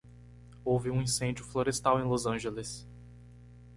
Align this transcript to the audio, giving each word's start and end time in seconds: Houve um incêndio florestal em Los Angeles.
Houve 0.65 0.89
um 0.89 0.99
incêndio 0.99 1.45
florestal 1.45 1.99
em 1.99 2.03
Los 2.05 2.25
Angeles. 2.25 2.87